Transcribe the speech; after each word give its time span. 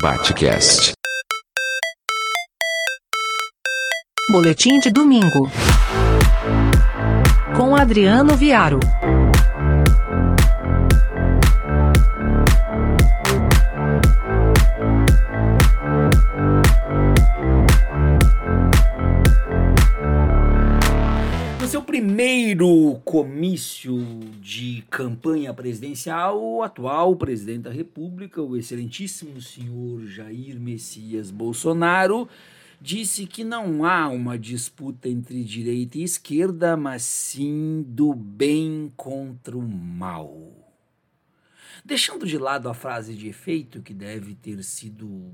Batcast. 0.00 0.92
Boletim 4.32 4.80
de 4.80 4.90
domingo. 4.90 5.50
Com 7.54 7.76
Adriano 7.76 8.34
Viaro. 8.34 8.80
Primeiro 22.20 23.00
comício 23.02 23.96
de 24.42 24.84
campanha 24.90 25.54
presidencial, 25.54 26.38
o 26.38 26.62
atual 26.62 27.16
presidente 27.16 27.62
da 27.62 27.70
República, 27.70 28.42
o 28.42 28.58
excelentíssimo 28.58 29.40
senhor 29.40 30.04
Jair 30.04 30.60
Messias 30.60 31.30
Bolsonaro, 31.30 32.28
disse 32.78 33.26
que 33.26 33.42
não 33.42 33.86
há 33.86 34.06
uma 34.10 34.38
disputa 34.38 35.08
entre 35.08 35.42
direita 35.42 35.96
e 35.96 36.02
esquerda, 36.02 36.76
mas 36.76 37.04
sim 37.04 37.82
do 37.88 38.12
bem 38.12 38.92
contra 38.98 39.56
o 39.56 39.62
mal. 39.62 40.52
Deixando 41.82 42.26
de 42.26 42.36
lado 42.36 42.68
a 42.68 42.74
frase 42.74 43.14
de 43.14 43.28
efeito, 43.28 43.80
que 43.80 43.94
deve 43.94 44.34
ter 44.34 44.62
sido 44.62 45.32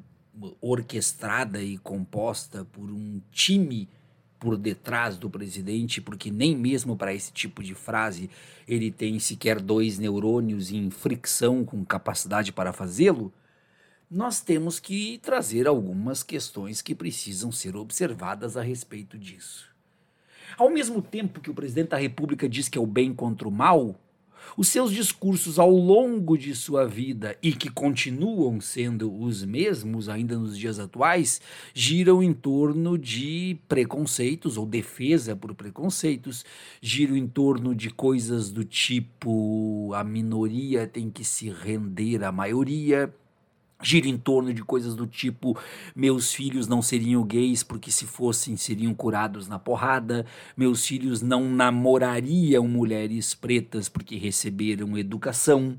orquestrada 0.61 1.61
e 1.61 1.79
composta 1.79 2.65
por 2.65 2.89
um 2.93 3.21
time 3.33 3.89
por 4.39 4.57
detrás 4.57 5.17
do 5.17 5.31
presidente, 5.31 6.01
porque 6.01 6.31
nem 6.31 6.57
mesmo 6.57 6.97
para 6.97 7.15
esse 7.15 7.33
tipo 7.33 7.63
de 7.63 7.75
frase 7.75 8.31
ele 8.67 8.91
tem 8.91 9.19
sequer 9.19 9.61
dois 9.61 9.99
neurônios 9.99 10.71
em 10.71 10.91
fricção 10.91 11.65
com 11.65 11.85
capacidade 11.85 12.53
para 12.53 12.73
fazê-lo, 12.73 13.33
nós 14.11 14.41
temos 14.41 14.79
que 14.79 15.19
trazer 15.19 15.67
algumas 15.67 16.23
questões 16.23 16.81
que 16.81 16.95
precisam 16.95 17.51
ser 17.51 17.77
observadas 17.77 18.57
a 18.57 18.63
respeito 18.63 19.19
disso. 19.19 19.69
Ao 20.57 20.71
mesmo 20.71 21.03
tempo 21.03 21.41
que 21.41 21.51
o 21.51 21.55
presidente 21.55 21.89
da 21.89 21.97
República 21.97 22.49
diz 22.49 22.69
que 22.69 22.79
é 22.79 22.81
o 22.81 22.87
bem 22.87 23.13
contra 23.13 23.49
o 23.49 23.51
mal, 23.51 24.01
os 24.57 24.69
seus 24.69 24.93
discursos 24.93 25.59
ao 25.59 25.71
longo 25.71 26.37
de 26.37 26.55
sua 26.55 26.87
vida 26.87 27.37
e 27.43 27.53
que 27.53 27.71
continuam 27.71 28.61
sendo 28.61 29.13
os 29.13 29.45
mesmos 29.45 30.09
ainda 30.09 30.39
nos 30.39 30.57
dias 30.59 30.79
atuais 30.79 31.41
giram 31.73 32.23
em 32.23 32.33
torno 32.33 32.99
de 32.99 33.59
preconceitos 33.69 34.57
ou 34.57 34.67
defesa 34.67 35.35
por 35.35 35.55
preconceitos, 35.55 36.45
giram 36.81 37.17
em 37.17 37.27
torno 37.27 37.75
de 37.75 37.91
coisas 37.91 38.51
do 38.51 38.65
tipo 38.65 39.93
a 39.95 40.05
minoria 40.05 40.87
tem 40.87 41.11
que 41.11 41.25
se 41.25 41.51
render 41.51 42.25
à 42.25 42.31
maioria 42.33 43.13
gira 43.83 44.09
em 44.09 44.17
torno 44.17 44.53
de 44.53 44.63
coisas 44.63 44.95
do 44.95 45.07
tipo 45.07 45.59
meus 45.95 46.33
filhos 46.33 46.67
não 46.67 46.81
seriam 46.81 47.23
gays 47.25 47.63
porque 47.63 47.91
se 47.91 48.07
fossem 48.07 48.57
seriam 48.57 48.95
curados 48.95 49.49
na 49.49 49.59
porrada, 49.59 50.25
meus 50.57 50.87
filhos 50.87 51.23
não 51.23 51.49
namorariam 51.49 52.67
mulheres 52.67 53.35
pretas 53.35 53.89
porque 53.89 54.17
receberam 54.17 54.97
educação. 54.97 55.79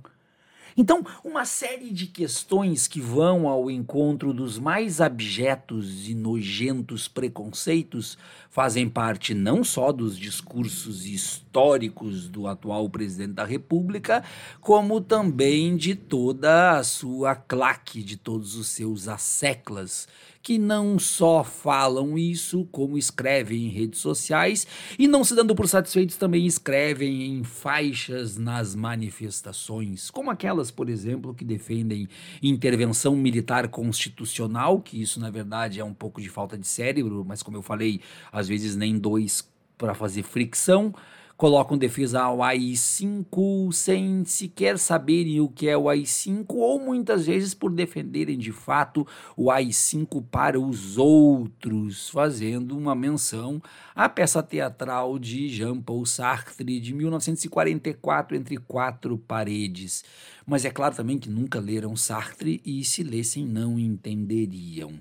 Então, 0.79 1.03
uma 1.23 1.43
série 1.43 1.91
de 1.91 2.05
questões 2.05 2.87
que 2.87 3.01
vão 3.01 3.47
ao 3.47 3.71
encontro 3.71 4.31
dos 4.31 4.59
mais 4.59 5.01
abjetos 5.01 6.07
e 6.07 6.13
nojentos 6.13 7.07
preconceitos 7.07 8.15
fazem 8.51 8.87
parte 8.87 9.33
não 9.33 9.63
só 9.63 9.91
dos 9.91 10.15
discursos 10.15 11.07
históricos 11.07 12.29
do 12.29 12.45
atual 12.45 12.87
presidente 12.91 13.33
da 13.33 13.43
República, 13.43 14.23
como 14.61 15.01
também 15.01 15.75
de 15.75 15.95
toda 15.95 16.77
a 16.77 16.83
sua 16.83 17.33
claque, 17.33 18.03
de 18.03 18.15
todos 18.15 18.55
os 18.55 18.67
seus 18.67 19.07
asseclas 19.07 20.07
que 20.47 20.57
não 20.57 20.97
só 20.97 21.43
falam 21.43 22.17
isso, 22.17 22.65
como 22.71 22.97
escrevem 22.97 23.65
em 23.65 23.69
redes 23.69 23.99
sociais 23.99 24.65
e, 24.97 25.05
não 25.05 25.21
se 25.21 25.35
dando 25.35 25.53
por 25.53 25.67
satisfeitos, 25.67 26.15
também 26.15 26.45
escrevem 26.45 27.25
em 27.25 27.43
faixas 27.43 28.37
nas 28.37 28.73
manifestações, 28.73 30.09
como 30.09 30.31
aquelas, 30.31 30.66
por 30.71 30.89
exemplo, 30.89 31.33
que 31.33 31.45
defendem 31.45 32.07
intervenção 32.41 33.15
militar 33.15 33.67
constitucional, 33.67 34.81
que 34.81 35.01
isso 35.01 35.19
na 35.19 35.29
verdade 35.29 35.79
é 35.79 35.83
um 35.83 35.93
pouco 35.93 36.21
de 36.21 36.29
falta 36.29 36.57
de 36.57 36.67
cérebro, 36.67 37.25
mas 37.25 37.43
como 37.43 37.57
eu 37.57 37.61
falei, 37.61 38.01
às 38.31 38.47
vezes 38.47 38.75
nem 38.75 38.97
dois 38.97 39.49
para 39.77 39.93
fazer 39.93 40.23
fricção 40.23 40.93
colocam 41.37 41.77
defesa 41.77 42.21
ao 42.21 42.41
AI-5 42.41 43.71
sem 43.71 44.25
sequer 44.25 44.79
saberem 44.79 45.39
o 45.39 45.47
que 45.47 45.69
é 45.69 45.77
o 45.77 45.87
AI-5 45.87 46.45
ou 46.49 46.79
muitas 46.79 47.27
vezes 47.27 47.53
por 47.53 47.71
defenderem 47.71 48.39
de 48.39 48.51
fato 48.51 49.05
o 49.35 49.51
AI-5 49.51 50.25
para 50.31 50.59
os 50.59 50.97
outros, 50.97 52.09
fazendo 52.09 52.75
uma 52.75 52.95
menção 52.95 53.61
à 53.95 54.09
peça 54.09 54.41
teatral 54.41 55.19
de 55.19 55.47
Jean-Paul 55.47 56.07
Sartre 56.07 56.79
de 56.79 56.93
1944 56.93 58.35
Entre 58.35 58.57
Quatro 58.57 59.15
Paredes. 59.19 60.03
Mas 60.43 60.65
é 60.65 60.71
claro 60.71 60.95
também 60.95 61.19
que 61.19 61.29
nunca 61.29 61.59
leram 61.59 61.95
Sartre 61.95 62.59
e 62.65 62.83
se 62.83 63.03
lessem 63.03 63.45
não 63.45 63.77
entenderiam. 63.77 64.93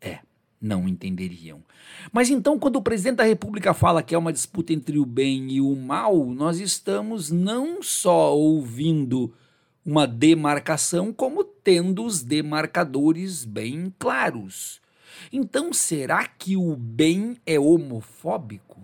É 0.00 0.20
não 0.60 0.86
entenderiam. 0.86 1.62
Mas 2.12 2.28
então, 2.28 2.58
quando 2.58 2.76
o 2.76 2.82
presidente 2.82 3.16
da 3.16 3.24
República 3.24 3.72
fala 3.72 4.02
que 4.02 4.14
é 4.14 4.18
uma 4.18 4.32
disputa 4.32 4.72
entre 4.72 4.98
o 4.98 5.06
bem 5.06 5.50
e 5.52 5.60
o 5.60 5.74
mal, 5.74 6.26
nós 6.26 6.60
estamos 6.60 7.30
não 7.30 7.82
só 7.82 8.36
ouvindo 8.36 9.32
uma 9.84 10.06
demarcação, 10.06 11.12
como 11.12 11.42
tendo 11.42 12.04
os 12.04 12.22
demarcadores 12.22 13.44
bem 13.44 13.92
claros. 13.98 14.80
Então, 15.32 15.72
será 15.72 16.26
que 16.26 16.56
o 16.56 16.76
bem 16.76 17.36
é 17.46 17.58
homofóbico? 17.58 18.80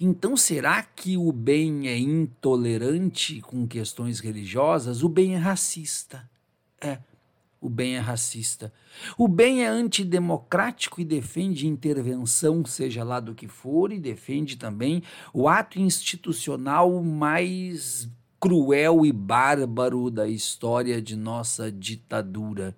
Então, 0.00 0.36
será 0.36 0.82
que 0.82 1.16
o 1.16 1.32
bem 1.32 1.88
é 1.88 1.98
intolerante 1.98 3.40
com 3.40 3.66
questões 3.66 4.20
religiosas? 4.20 5.02
O 5.02 5.08
bem 5.08 5.34
é 5.34 5.38
racista. 5.38 6.28
É 6.80 6.98
o 7.62 7.70
bem 7.70 7.94
é 7.94 8.00
racista. 8.00 8.72
O 9.16 9.28
bem 9.28 9.64
é 9.64 9.68
antidemocrático 9.68 11.00
e 11.00 11.04
defende 11.04 11.68
intervenção, 11.68 12.64
seja 12.66 13.04
lá 13.04 13.20
do 13.20 13.36
que 13.36 13.46
for, 13.46 13.92
e 13.92 14.00
defende 14.00 14.56
também 14.56 15.00
o 15.32 15.48
ato 15.48 15.78
institucional 15.78 17.00
mais 17.04 18.10
cruel 18.40 19.06
e 19.06 19.12
bárbaro 19.12 20.10
da 20.10 20.26
história 20.26 21.00
de 21.00 21.14
nossa 21.14 21.70
ditadura. 21.70 22.76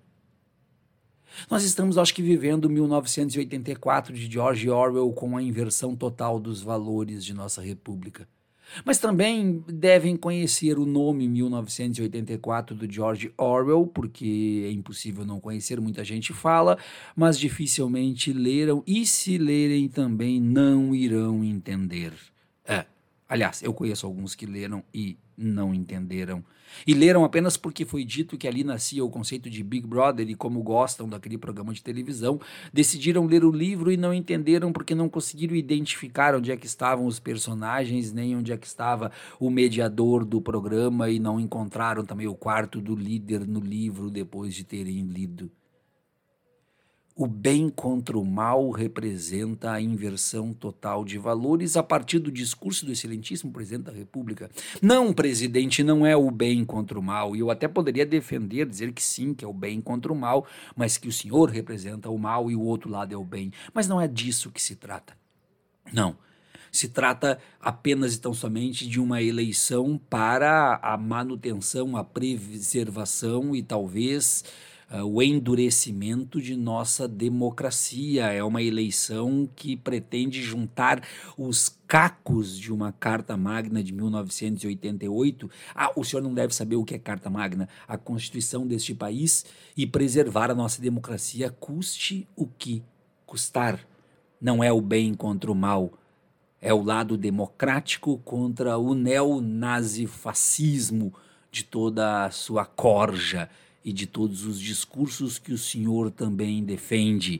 Nós 1.49 1.63
estamos, 1.63 1.97
acho 1.97 2.13
que, 2.13 2.21
vivendo 2.21 2.69
1984 2.69 4.13
de 4.13 4.31
George 4.31 4.69
Orwell 4.69 5.11
com 5.13 5.35
a 5.35 5.41
inversão 5.41 5.95
total 5.95 6.39
dos 6.39 6.61
valores 6.61 7.25
de 7.25 7.33
nossa 7.33 7.59
república. 7.59 8.27
Mas 8.83 8.97
também 8.97 9.63
devem 9.67 10.15
conhecer 10.15 10.77
o 10.77 10.85
nome 10.85 11.27
1984 11.27 12.75
do 12.75 12.91
George 12.91 13.31
Orwell, 13.37 13.87
porque 13.87 14.63
é 14.65 14.71
impossível 14.71 15.25
não 15.25 15.39
conhecer, 15.39 15.79
muita 15.79 16.03
gente 16.03 16.33
fala, 16.33 16.77
mas 17.15 17.39
dificilmente 17.39 18.33
leram, 18.33 18.83
e 18.85 19.05
se 19.05 19.37
lerem 19.37 19.87
também 19.87 20.39
não 20.39 20.93
irão 20.93 21.43
entender. 21.43 22.13
Aliás, 23.27 23.63
eu 23.63 23.73
conheço 23.73 24.05
alguns 24.05 24.35
que 24.35 24.45
leram 24.45 24.83
e 24.93 25.17
não 25.35 25.73
entenderam. 25.73 26.43
E 26.85 26.93
leram 26.93 27.23
apenas 27.23 27.57
porque 27.57 27.83
foi 27.83 28.05
dito 28.05 28.37
que 28.37 28.47
ali 28.47 28.63
nascia 28.63 29.03
o 29.03 29.09
conceito 29.09 29.49
de 29.49 29.63
Big 29.63 29.87
Brother 29.87 30.29
e, 30.29 30.35
como 30.35 30.61
gostam 30.61 31.09
daquele 31.09 31.37
programa 31.37 31.73
de 31.73 31.81
televisão, 31.81 32.39
decidiram 32.71 33.25
ler 33.25 33.43
o 33.43 33.51
livro 33.51 33.91
e 33.91 33.97
não 33.97 34.13
entenderam 34.13 34.71
porque 34.71 34.93
não 34.93 35.09
conseguiram 35.09 35.55
identificar 35.55 36.35
onde 36.35 36.51
é 36.51 36.57
que 36.57 36.67
estavam 36.67 37.07
os 37.07 37.19
personagens, 37.19 38.13
nem 38.13 38.35
onde 38.35 38.51
é 38.51 38.57
que 38.57 38.67
estava 38.67 39.11
o 39.39 39.49
mediador 39.49 40.23
do 40.23 40.39
programa 40.39 41.09
e 41.09 41.19
não 41.19 41.39
encontraram 41.39 42.05
também 42.05 42.27
o 42.27 42.35
quarto 42.35 42.79
do 42.79 42.95
líder 42.95 43.47
no 43.47 43.59
livro 43.59 44.11
depois 44.11 44.53
de 44.53 44.63
terem 44.63 45.03
lido. 45.03 45.51
O 47.17 47.27
bem 47.27 47.69
contra 47.69 48.17
o 48.17 48.25
mal 48.25 48.71
representa 48.71 49.71
a 49.71 49.79
inversão 49.79 50.53
total 50.53 51.05
de 51.05 51.17
valores 51.17 51.77
a 51.77 51.81
partir 51.81 52.19
do 52.19 52.29
discurso 52.29 52.85
do 52.85 52.91
excelentíssimo 52.91 53.53
presidente 53.53 53.85
da 53.85 53.93
República. 53.93 54.51
Não, 54.81 55.13
presidente, 55.13 55.81
não 55.81 56.05
é 56.05 56.13
o 56.13 56.29
bem 56.29 56.65
contra 56.65 56.99
o 56.99 57.01
mal. 57.01 57.33
E 57.33 57.39
eu 57.39 57.49
até 57.49 57.69
poderia 57.69 58.05
defender, 58.05 58.67
dizer 58.67 58.91
que 58.91 59.01
sim, 59.01 59.33
que 59.33 59.45
é 59.45 59.47
o 59.47 59.53
bem 59.53 59.79
contra 59.79 60.11
o 60.11 60.15
mal, 60.15 60.45
mas 60.75 60.97
que 60.97 61.07
o 61.07 61.11
senhor 61.11 61.49
representa 61.49 62.09
o 62.09 62.17
mal 62.17 62.51
e 62.51 62.55
o 62.55 62.61
outro 62.61 62.89
lado 62.89 63.13
é 63.13 63.17
o 63.17 63.23
bem. 63.23 63.49
Mas 63.73 63.87
não 63.87 64.01
é 64.01 64.09
disso 64.09 64.51
que 64.51 64.61
se 64.61 64.75
trata. 64.75 65.15
Não. 65.93 66.17
Se 66.69 66.89
trata 66.89 67.39
apenas 67.61 68.15
e 68.15 68.19
tão 68.19 68.33
somente 68.33 68.85
de 68.85 68.99
uma 68.99 69.21
eleição 69.21 69.97
para 70.09 70.81
a 70.83 70.97
manutenção, 70.97 71.95
a 71.95 72.03
preservação 72.03 73.55
e 73.55 73.63
talvez 73.63 74.43
uh, 74.91 75.03
o 75.03 75.21
endurecimento 75.21 76.41
de 76.41 76.55
nossa 76.55 77.07
democracia. 77.07 78.31
É 78.31 78.43
uma 78.43 78.61
eleição 78.61 79.49
que 79.55 79.75
pretende 79.75 80.41
juntar 80.41 81.01
os 81.37 81.69
cacos 81.87 82.57
de 82.57 82.73
uma 82.73 82.91
Carta 82.91 83.37
Magna 83.37 83.83
de 83.83 83.93
1988. 83.93 85.49
Ah, 85.73 85.91
o 85.95 86.03
senhor 86.03 86.21
não 86.21 86.33
deve 86.33 86.53
saber 86.53 86.75
o 86.75 86.83
que 86.83 86.95
é 86.95 86.99
Carta 86.99 87.29
Magna, 87.29 87.69
a 87.87 87.97
Constituição 87.97 88.67
deste 88.67 88.93
país, 88.93 89.45
e 89.77 89.87
preservar 89.87 90.51
a 90.51 90.55
nossa 90.55 90.81
democracia, 90.81 91.49
custe 91.49 92.27
o 92.35 92.47
que 92.47 92.83
custar. 93.25 93.79
Não 94.41 94.61
é 94.63 94.71
o 94.71 94.81
bem 94.81 95.13
contra 95.13 95.51
o 95.51 95.55
mal, 95.55 95.93
é 96.61 96.73
o 96.73 96.83
lado 96.83 97.17
democrático 97.17 98.17
contra 98.19 98.77
o 98.77 98.93
neonazifascismo 98.93 101.13
de 101.51 101.63
toda 101.63 102.25
a 102.25 102.31
sua 102.31 102.65
corja 102.65 103.49
e 103.85 103.93
de 103.93 104.07
todos 104.07 104.43
os 104.45 104.59
discursos 104.59 105.37
que 105.37 105.53
o 105.53 105.57
senhor 105.59 106.09
também 106.09 106.63
defende. 106.63 107.39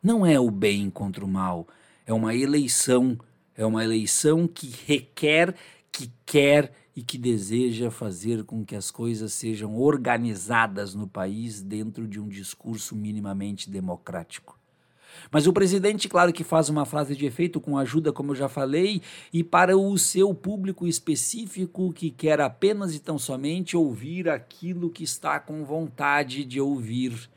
Não 0.00 0.24
é 0.24 0.38
o 0.38 0.48
bem 0.48 0.88
contra 0.88 1.24
o 1.24 1.28
mal, 1.28 1.66
é 2.06 2.12
uma 2.14 2.32
eleição, 2.32 3.18
é 3.56 3.66
uma 3.66 3.82
eleição 3.82 4.46
que 4.46 4.72
requer, 4.86 5.52
que 5.90 6.12
quer 6.24 6.72
e 6.94 7.02
que 7.02 7.18
deseja 7.18 7.90
fazer 7.90 8.44
com 8.44 8.64
que 8.64 8.76
as 8.76 8.92
coisas 8.92 9.32
sejam 9.32 9.76
organizadas 9.76 10.94
no 10.94 11.08
país 11.08 11.60
dentro 11.60 12.06
de 12.06 12.20
um 12.20 12.28
discurso 12.28 12.94
minimamente 12.94 13.68
democrático. 13.68 14.53
Mas 15.30 15.46
o 15.46 15.52
presidente, 15.52 16.08
claro 16.08 16.32
que 16.32 16.44
faz 16.44 16.68
uma 16.68 16.84
frase 16.84 17.16
de 17.16 17.26
efeito 17.26 17.60
com 17.60 17.78
ajuda, 17.78 18.12
como 18.12 18.32
eu 18.32 18.36
já 18.36 18.48
falei, 18.48 19.02
e 19.32 19.42
para 19.42 19.76
o 19.76 19.96
seu 19.98 20.34
público 20.34 20.86
específico 20.86 21.92
que 21.92 22.10
quer 22.10 22.40
apenas 22.40 22.94
e 22.94 23.00
tão 23.00 23.18
somente 23.18 23.76
ouvir 23.76 24.28
aquilo 24.28 24.90
que 24.90 25.04
está 25.04 25.38
com 25.40 25.64
vontade 25.64 26.44
de 26.44 26.60
ouvir. 26.60 27.28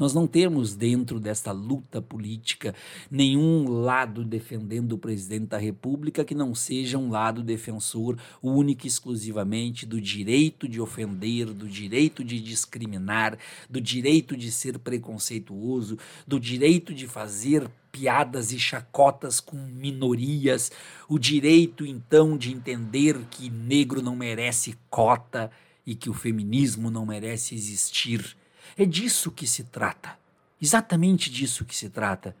Nós 0.00 0.14
não 0.14 0.26
temos 0.26 0.74
dentro 0.74 1.20
desta 1.20 1.52
luta 1.52 2.00
política 2.00 2.74
nenhum 3.10 3.68
lado 3.68 4.24
defendendo 4.24 4.92
o 4.92 4.98
presidente 4.98 5.48
da 5.48 5.58
República 5.58 6.24
que 6.24 6.34
não 6.34 6.54
seja 6.54 6.96
um 6.96 7.10
lado 7.10 7.42
defensor 7.42 8.16
único 8.42 8.86
e 8.86 8.88
exclusivamente 8.88 9.84
do 9.84 10.00
direito 10.00 10.66
de 10.66 10.80
ofender, 10.80 11.52
do 11.52 11.68
direito 11.68 12.24
de 12.24 12.40
discriminar, 12.40 13.36
do 13.68 13.78
direito 13.78 14.38
de 14.38 14.50
ser 14.50 14.78
preconceituoso, 14.78 15.98
do 16.26 16.40
direito 16.40 16.94
de 16.94 17.06
fazer 17.06 17.70
piadas 17.92 18.52
e 18.52 18.58
chacotas 18.58 19.38
com 19.38 19.58
minorias, 19.58 20.72
o 21.10 21.18
direito 21.18 21.84
então 21.84 22.38
de 22.38 22.50
entender 22.50 23.18
que 23.30 23.50
negro 23.50 24.00
não 24.00 24.16
merece 24.16 24.78
cota 24.88 25.50
e 25.84 25.94
que 25.94 26.08
o 26.08 26.14
feminismo 26.14 26.90
não 26.90 27.04
merece 27.04 27.54
existir 27.54 28.39
é 28.76 28.84
disso 28.84 29.30
que 29.30 29.46
se 29.46 29.64
trata. 29.64 30.18
Exatamente 30.60 31.30
disso 31.30 31.64
que 31.64 31.74
se 31.74 31.88
trata. 31.88 32.34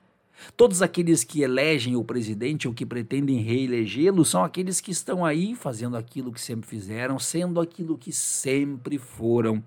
Todos 0.56 0.82
aqueles 0.82 1.22
que 1.22 1.42
elegem 1.42 1.96
o 1.96 2.04
presidente 2.04 2.66
ou 2.66 2.74
que 2.74 2.86
pretendem 2.86 3.38
reelegê-lo 3.38 4.24
são 4.24 4.42
aqueles 4.42 4.80
que 4.80 4.90
estão 4.90 5.24
aí 5.24 5.54
fazendo 5.54 5.96
aquilo 5.96 6.32
que 6.32 6.40
sempre 6.40 6.68
fizeram, 6.68 7.18
sendo 7.18 7.60
aquilo 7.60 7.98
que 7.98 8.12
sempre 8.12 8.98
foram, 8.98 9.62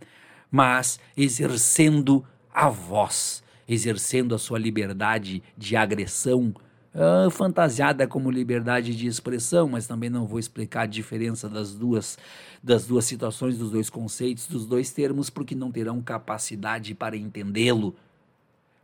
mas 0.50 1.00
exercendo 1.16 2.26
a 2.54 2.70
voz, 2.70 3.44
exercendo 3.68 4.34
a 4.36 4.40
sua 4.40 4.60
liberdade 4.60 5.44
de 5.58 5.76
agressão, 5.76 6.54
uh, 6.96 7.30
fantasiada 7.30 8.08
como 8.08 8.32
liberdade 8.32 8.96
de 8.96 9.08
expressão, 9.08 9.68
mas 9.68 9.88
também 9.88 10.10
não 10.10 10.26
vou 10.26 10.40
explicar 10.40 10.82
a 10.82 10.86
diferença 10.86 11.50
das 11.50 11.74
duas, 11.74 12.18
das 12.62 12.86
duas 12.86 13.06
situações, 13.06 13.58
dos 13.58 13.72
dois 13.72 13.90
conceitos, 13.90 14.48
dos 14.48 14.66
dois 14.66 14.92
termos, 14.92 15.30
porque 15.30 15.56
não 15.56 15.72
terão 15.72 16.02
capacidade 16.02 16.94
para 16.94 17.18
entendê-lo. 17.18 17.96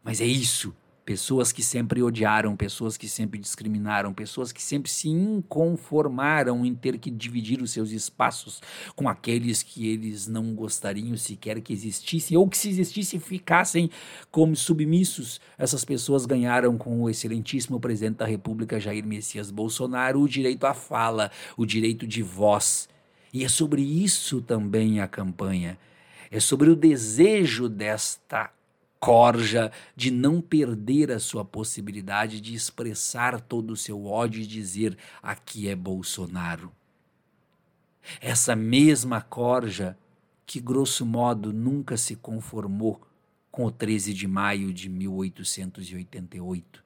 Mas 0.03 0.21
é 0.21 0.25
isso 0.25 0.73
pessoas 1.05 1.51
que 1.51 1.63
sempre 1.63 2.03
odiaram, 2.03 2.55
pessoas 2.55 2.95
que 2.95 3.09
sempre 3.09 3.39
discriminaram, 3.39 4.13
pessoas 4.13 4.51
que 4.51 4.61
sempre 4.61 4.91
se 4.91 5.09
inconformaram 5.09 6.65
em 6.65 6.75
ter 6.75 6.97
que 6.97 7.09
dividir 7.09 7.61
os 7.61 7.71
seus 7.71 7.91
espaços 7.91 8.61
com 8.95 9.09
aqueles 9.09 9.63
que 9.63 9.87
eles 9.87 10.27
não 10.27 10.53
gostariam 10.53 11.17
sequer 11.17 11.61
que 11.61 11.73
existissem, 11.73 12.37
ou 12.37 12.47
que 12.47 12.57
se 12.57 12.69
existissem 12.69 13.19
ficassem 13.19 13.89
como 14.29 14.55
submissos. 14.55 15.41
Essas 15.57 15.83
pessoas 15.83 16.25
ganharam 16.25 16.77
com 16.77 17.01
o 17.01 17.09
excelentíssimo 17.09 17.79
presidente 17.79 18.17
da 18.17 18.25
República, 18.25 18.79
Jair 18.79 19.05
Messias 19.05 19.49
Bolsonaro, 19.49 20.21
o 20.21 20.29
direito 20.29 20.65
à 20.65 20.73
fala, 20.73 21.31
o 21.57 21.65
direito 21.65 22.05
de 22.05 22.21
voz. 22.21 22.87
E 23.33 23.43
é 23.43 23.49
sobre 23.49 23.81
isso 23.81 24.41
também 24.41 24.99
a 25.01 25.07
campanha. 25.07 25.77
É 26.31 26.39
sobre 26.39 26.69
o 26.69 26.75
desejo 26.75 27.67
desta 27.67 28.51
corja 28.99 29.71
de 29.95 30.11
não 30.11 30.41
perder 30.41 31.11
a 31.11 31.19
sua 31.19 31.45
possibilidade 31.45 32.41
de 32.41 32.53
expressar 32.53 33.39
todo 33.39 33.71
o 33.71 33.77
seu 33.77 34.05
ódio 34.05 34.41
e 34.41 34.47
dizer: 34.47 34.97
aqui 35.21 35.69
é 35.69 35.75
Bolsonaro. 35.75 36.71
Essa 38.19 38.55
mesma 38.55 39.21
corja 39.21 39.97
que, 40.45 40.59
grosso 40.59 41.05
modo, 41.05 41.53
nunca 41.53 41.95
se 41.95 42.15
conformou 42.15 43.01
com 43.51 43.65
o 43.65 43.71
13 43.71 44.13
de 44.13 44.27
maio 44.27 44.73
de 44.73 44.89
1888. 44.89 46.79
Uh, 46.79 46.83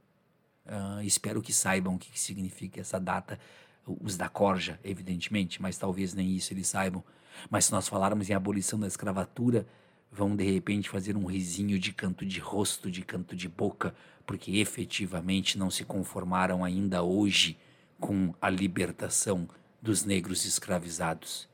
ah, 0.66 1.04
espero 1.04 1.42
que 1.42 1.54
saibam 1.54 1.96
o 1.96 2.00
que 2.00 2.18
significa 2.20 2.80
essa 2.82 3.00
data, 3.00 3.40
os 3.86 4.16
da 4.16 4.30
corja, 4.30 4.80
evidentemente, 4.84 5.62
mas 5.62 5.78
talvez 5.78 6.14
nem 6.14 6.36
isso 6.36 6.54
eles 6.54 6.68
saibam. 6.68 7.04
Mas 7.50 7.66
se 7.66 7.72
nós 7.72 7.88
falarmos 7.88 8.30
em 8.30 8.34
abolição 8.34 8.80
da 8.80 8.88
escravatura, 8.88 9.66
vão 10.14 10.36
de 10.36 10.44
repente 10.44 10.90
fazer 10.90 11.18
um 11.18 11.26
risinho 11.26 11.80
de 11.80 11.92
canto 11.92 12.24
de 12.24 12.40
rosto, 12.40 12.92
de 12.92 13.02
canto 13.02 13.36
de 13.36 13.50
boca, 13.50 13.96
porque 14.28 14.58
efetivamente 14.58 15.58
não 15.58 15.72
se 15.72 15.84
conformaram 15.84 16.64
ainda 16.64 17.02
hoje 17.02 17.58
com 18.00 18.34
a 18.40 18.50
libertação 18.50 19.50
dos 19.82 20.06
negros 20.06 20.46
escravizados. 20.46 21.50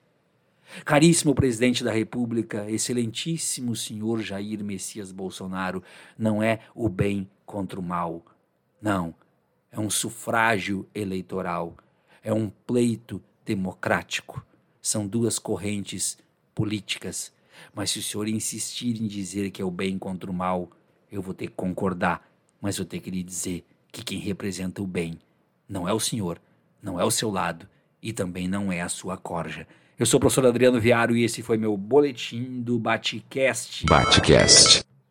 Caríssimo 0.83 1.33
presidente 1.33 1.83
da 1.83 1.91
República, 1.91 2.69
excelentíssimo 2.69 3.75
senhor 3.75 4.21
Jair 4.21 4.63
Messias 4.63 5.11
Bolsonaro, 5.11 5.81
não 6.17 6.43
é 6.43 6.59
o 6.75 6.89
bem 6.89 7.29
contra 7.45 7.79
o 7.79 7.83
mal. 7.83 8.23
Não, 8.81 9.15
é 9.71 9.79
um 9.79 9.89
sufrágio 9.89 10.87
eleitoral, 10.93 11.75
é 12.21 12.33
um 12.33 12.49
pleito 12.49 13.23
democrático. 13.45 14.45
São 14.81 15.07
duas 15.07 15.39
correntes 15.39 16.17
políticas 16.53 17.31
mas 17.73 17.91
se 17.91 17.99
o 17.99 18.03
senhor 18.03 18.27
insistir 18.27 19.01
em 19.01 19.07
dizer 19.07 19.49
que 19.51 19.61
é 19.61 19.65
o 19.65 19.71
bem 19.71 19.97
contra 19.97 20.29
o 20.29 20.33
mal, 20.33 20.69
eu 21.11 21.21
vou 21.21 21.33
ter 21.33 21.47
que 21.47 21.53
concordar, 21.53 22.27
mas 22.61 22.77
eu 22.77 22.85
tenho 22.85 23.01
que 23.01 23.11
lhe 23.11 23.23
dizer 23.23 23.65
que 23.91 24.03
quem 24.03 24.19
representa 24.19 24.81
o 24.81 24.87
bem 24.87 25.17
não 25.67 25.87
é 25.87 25.93
o 25.93 25.99
senhor, 25.99 26.39
não 26.81 26.99
é 26.99 27.03
o 27.03 27.11
seu 27.11 27.29
lado 27.29 27.67
e 28.01 28.13
também 28.13 28.47
não 28.47 28.71
é 28.71 28.81
a 28.81 28.89
sua 28.89 29.17
corja. 29.17 29.67
Eu 29.97 30.05
sou 30.05 30.17
o 30.17 30.21
professor 30.21 30.45
Adriano 30.45 30.79
Viário 30.79 31.15
e 31.15 31.23
esse 31.23 31.41
foi 31.41 31.57
meu 31.57 31.75
boletim 31.75 32.61
do 32.61 32.79
Batcast. 32.79 33.85
Batcast. 33.85 34.88